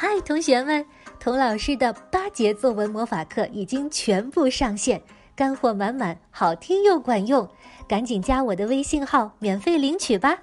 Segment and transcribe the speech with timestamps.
[0.00, 0.86] 嗨，同学们，
[1.18, 5.02] 童老师的八节作文魔法课已经全部上线，
[5.34, 7.48] 干货满满，好听又管用，
[7.88, 10.38] 赶紧加我的微信号免费领取吧。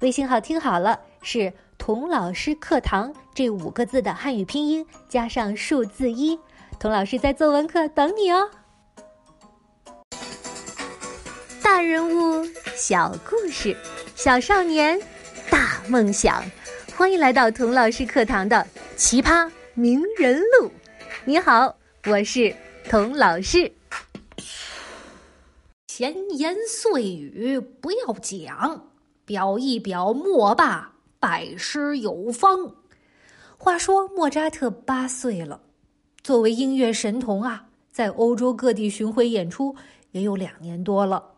[0.00, 6.38] 微信号听好了，是“童老师课堂”这五个字的汉语拼音加上数字一，
[6.78, 8.50] 童老师在作文课等你哦。
[11.62, 12.46] 大人物，
[12.76, 13.74] 小故事，
[14.14, 15.00] 小少年，
[15.48, 16.44] 大梦想。
[16.94, 18.66] 欢迎来到童老师课堂的
[18.98, 20.72] 奇葩名人录。
[21.24, 21.76] 你好，
[22.10, 22.52] 我是
[22.90, 23.72] 童老师。
[25.86, 28.90] 闲言碎语不要讲，
[29.24, 32.74] 表一表莫罢，拜师有方。
[33.56, 35.60] 话说莫扎特八岁了，
[36.24, 39.76] 作为音乐神童啊，在欧洲各地巡回演出
[40.10, 41.34] 也有两年多了，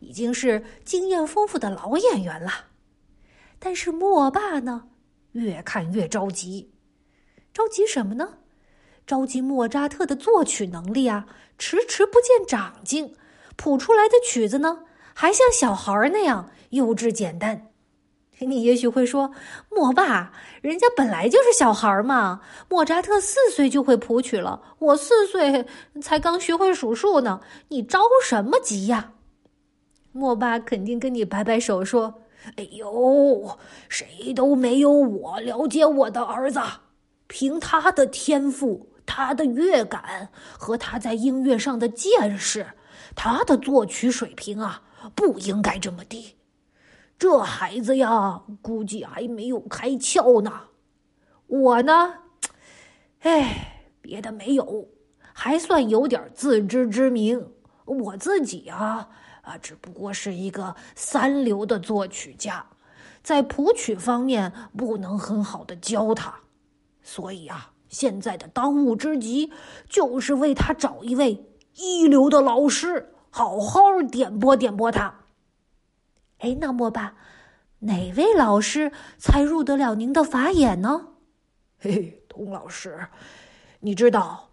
[0.00, 2.50] 已经是经验丰富的老演员了。
[3.60, 4.88] 但是莫爸呢？
[5.30, 6.73] 越看越着急，
[7.54, 8.38] 着急什么呢？
[9.06, 13.14] 着急莫扎特的作曲能力啊，迟迟不见长进，
[13.54, 14.80] 谱出来的曲子呢，
[15.14, 17.68] 还像小孩儿那样幼稚简单。
[18.40, 19.30] 你也许会说，
[19.70, 22.40] 莫爸，人家本来就是小孩嘛。
[22.68, 25.64] 莫扎特四岁就会谱曲了，我四岁
[26.02, 29.12] 才刚学会数数呢，你着什么急呀？
[30.10, 32.22] 莫爸肯定跟你摆摆手说。
[32.56, 33.56] 哎呦，
[33.88, 36.60] 谁都没有我了解我的儿子。
[37.26, 42.66] 凭他的天赋、他的乐感和他在音乐上的见识，
[43.14, 44.82] 他的作曲水平啊，
[45.14, 46.36] 不应该这么低。
[47.18, 50.68] 这孩子呀，估计还没有开窍呢。
[51.46, 52.14] 我呢，
[53.20, 54.88] 哎，别的没有，
[55.32, 57.50] 还算有点自知之明。
[57.84, 59.08] 我自己啊。
[59.42, 62.64] 啊，只不过是一个三流的作曲家，
[63.22, 66.34] 在谱曲方面不能很好的教他，
[67.04, 69.52] 所以啊，现在的当务之急
[69.88, 71.46] 就是为他找一位
[71.76, 73.80] 一流的老师，好好
[74.10, 75.14] 点拨点拨他。
[76.38, 77.14] 哎，那么吧，
[77.80, 81.08] 哪位老师才入得了您的法眼呢？
[81.78, 83.08] 嘿嘿，童老师，
[83.80, 84.48] 你知道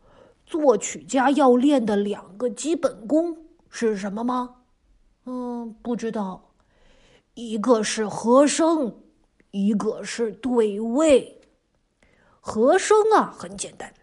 [0.46, 3.38] 作曲家要练的两个基本功
[3.70, 4.58] 是什么吗？
[5.26, 6.52] 嗯，不知道，
[7.34, 8.97] 一个是和声，
[9.52, 11.41] 一个是对位。
[12.44, 13.94] 和声啊，很简单，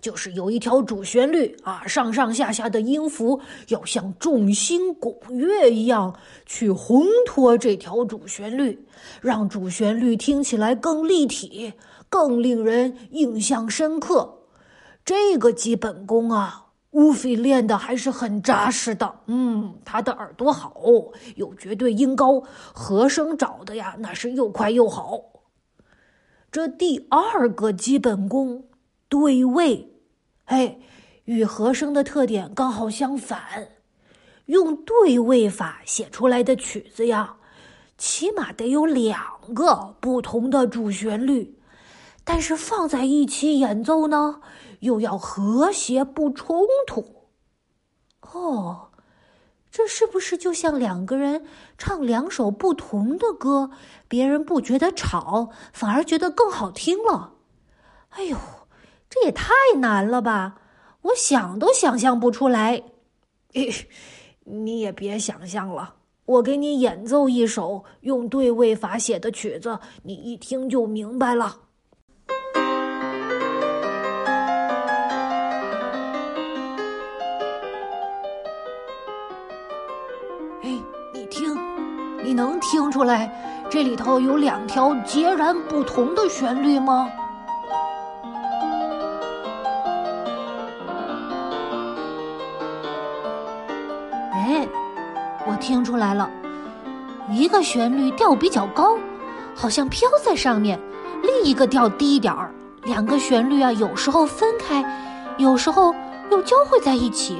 [0.00, 8.84] 就是有一条主旋律啊，上上下下的音符要像众星拱月一样去烘托这条主旋律，
[9.20, 11.74] 让主旋律听起来更立体，
[12.08, 14.38] 更令人印象深刻。
[15.04, 16.64] 这个基本功啊。
[16.92, 20.80] 乌菲练的还是很扎实的，嗯，他的耳朵好，
[21.36, 22.42] 有绝对音高，
[22.72, 25.20] 和声找的呀，那是又快又好。
[26.50, 28.64] 这第二个基本功
[29.08, 29.92] 对位，
[30.46, 30.78] 哎，
[31.24, 33.40] 与和声的特点刚好相反，
[34.46, 37.36] 用对位法写出来的曲子呀，
[37.98, 39.20] 起码得有两
[39.54, 41.58] 个不同的主旋律。
[42.24, 44.40] 但是放在一起演奏呢，
[44.80, 47.28] 又要和谐不冲突。
[48.20, 48.87] 哦，
[49.70, 51.46] 这是不是就像两个人
[51.76, 53.70] 唱两首不同的歌，
[54.08, 57.34] 别人不觉得吵，反而觉得更好听了？
[58.10, 58.36] 哎呦，
[59.10, 60.60] 这也太难了吧！
[61.02, 62.82] 我想都想象不出来。
[64.44, 71.67] 你也别想象了，我给你演奏一首用对位法写的曲子，你一听就明白了。
[82.22, 83.30] 你能听出来
[83.70, 87.08] 这里头有两条截然不同的旋律吗？
[94.32, 94.66] 哎，
[95.46, 96.28] 我听出来了，
[97.30, 98.96] 一个旋律调比较高，
[99.54, 100.78] 好像飘在上面；
[101.22, 102.50] 另一个调低点儿。
[102.84, 104.82] 两个旋律啊，有时候分开，
[105.36, 105.94] 有时候
[106.30, 107.38] 又交汇在一起。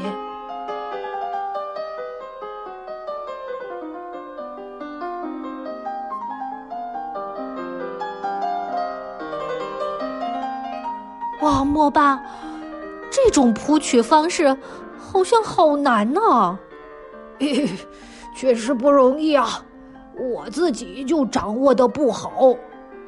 [11.41, 12.21] 哇，莫爸，
[13.11, 14.57] 这种谱曲方式
[14.99, 16.59] 好像好难呢。
[17.39, 17.69] 嘿，
[18.35, 19.65] 确实不容易啊，
[20.19, 22.57] 我自己就掌握的不好，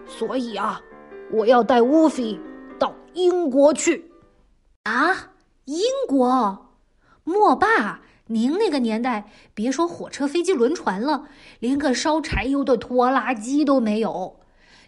[0.06, 0.80] 所以啊，
[1.32, 2.38] 我要带乌菲
[2.78, 4.12] 到英国去。
[4.84, 5.32] 啊，
[5.64, 6.66] 英国？
[7.24, 11.24] 莫爸，您那个年代别说火车、飞机、轮船了，
[11.58, 14.36] 连个烧柴油的拖拉机都没有。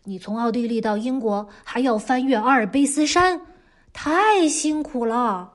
[0.04, 3.40] 你从奥地利到英国还要翻越阿尔卑斯山，
[3.92, 5.52] 太辛苦了。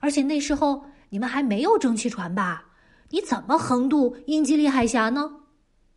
[0.00, 2.64] 而且那时候你们还没有蒸汽船吧？
[3.10, 5.30] 你怎么横渡英吉利海峡呢？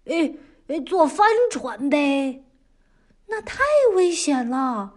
[0.06, 0.34] 哎
[0.68, 2.44] 哎，坐帆船呗。
[3.28, 3.64] 那太
[3.96, 4.96] 危险了。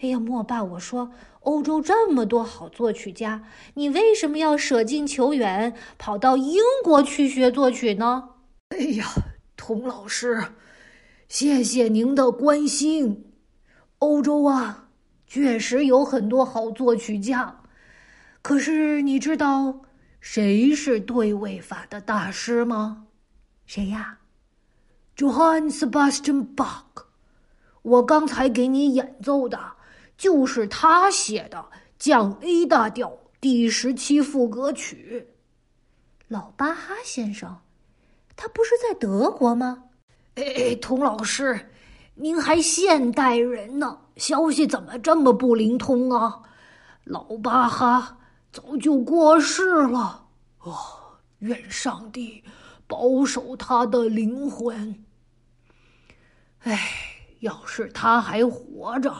[0.00, 3.44] 哎呀，莫爸，我说，欧洲这么多好作曲家，
[3.74, 8.30] 你为什么要舍近求远，跑到英国去学作曲呢？
[8.70, 9.06] 哎呀，
[9.56, 10.42] 童老师。
[11.32, 13.32] 谢谢您的关心。
[14.00, 14.90] 欧洲啊，
[15.26, 17.62] 确实有很多好作曲家。
[18.42, 19.80] 可是你知道
[20.20, 23.06] 谁是对位法的大师吗？
[23.64, 24.18] 谁呀
[25.16, 27.06] ？Johann Sebastian Bach。
[27.80, 29.58] 我刚才给你演奏的，
[30.18, 31.64] 就是他写的
[31.98, 35.28] 降 A 大调第十七副歌曲。
[36.28, 37.60] 老巴哈先生，
[38.36, 39.84] 他不是在德国吗？
[40.34, 41.68] 哎，童老师，
[42.14, 46.40] 您还现代人呢，消息怎么这么不灵通啊？
[47.04, 48.16] 老巴哈
[48.50, 50.24] 早就过世了，
[50.60, 50.72] 哦，
[51.40, 52.42] 愿上帝
[52.86, 55.04] 保守他的灵魂。
[56.60, 56.80] 哎，
[57.40, 59.14] 要是他还活着，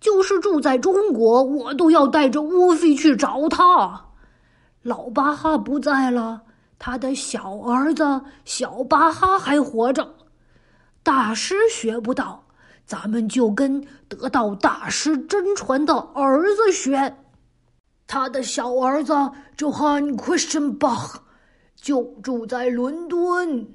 [0.00, 4.06] 就是住在中国，我都要带着乌菲去找他。
[4.80, 6.40] 老巴哈不在了，
[6.78, 10.14] 他的小儿子小巴哈还活着。
[11.02, 12.44] 大师学不到，
[12.84, 17.16] 咱们就跟得到大师真传的儿子学。
[18.06, 19.12] 他的小儿子
[19.56, 21.16] Johann Christian Bach
[21.74, 23.74] 就住在伦敦。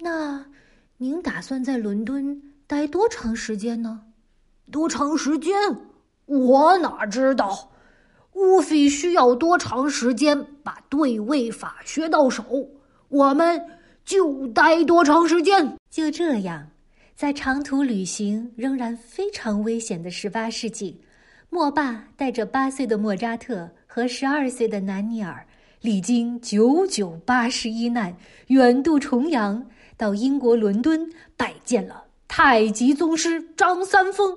[0.00, 0.44] 那
[0.98, 4.02] 您打算在伦敦待多长时间呢？
[4.70, 5.54] 多长时间？
[6.26, 7.70] 我哪知道？
[8.34, 12.44] 无非需要多长时间把对位法学到手。
[13.08, 13.77] 我们。
[14.08, 15.76] 就待多长时间？
[15.90, 16.66] 就这样，
[17.14, 20.98] 在长途旅行仍然非常危险的十八世纪，
[21.50, 25.46] 莫爸带着八岁的莫扎特和十二岁的南尼尔，
[25.82, 28.16] 历经九九八十一难，
[28.46, 29.62] 远渡重洋，
[29.98, 31.06] 到英国伦敦
[31.36, 34.34] 拜见了太极宗师张三丰。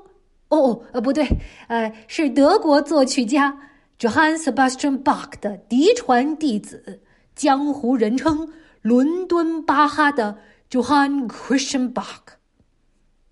[0.49, 1.25] 哦，呃，不对，
[1.69, 3.57] 呃，是德国作曲家
[3.97, 6.99] Johann Sebastian Bach 的嫡传弟子，
[7.37, 8.45] 江湖人称。
[8.81, 12.37] 伦敦巴哈的 Johann Christian Bach，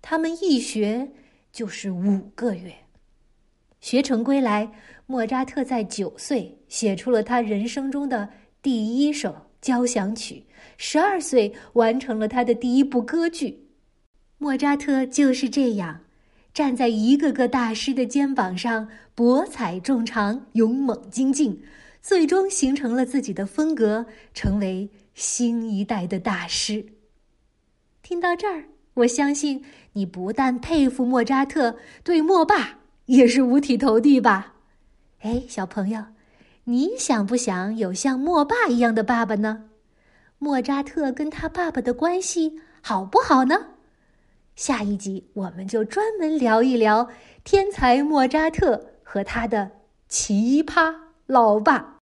[0.00, 1.10] 他们一学
[1.50, 2.72] 就是五个月。
[3.80, 4.70] 学成归来，
[5.06, 8.28] 莫扎特在九岁写出了他人生中的
[8.62, 10.44] 第一首交响曲，
[10.76, 13.70] 十二岁完成了他的第一部歌剧。
[14.38, 16.02] 莫扎特就是这样，
[16.54, 21.60] 站在一个个大师的肩膀上，博采众长，勇猛精进，
[22.00, 24.88] 最终形成了自己的风格，成为。
[25.14, 26.86] 新一代的大师。
[28.02, 28.64] 听到这儿，
[28.94, 34.54] 我相信你不但佩服莫扎特，对莫爸也是五体投地吧？
[35.20, 36.04] 哎，小朋友，
[36.64, 39.66] 你想不想有像莫爸一样的爸爸呢？
[40.38, 43.66] 莫扎特跟他爸爸的关系好不好呢？
[44.56, 47.08] 下一集我们就专门聊一聊
[47.44, 49.70] 天才莫扎特和他的
[50.08, 50.94] 奇葩
[51.26, 51.98] 老爸。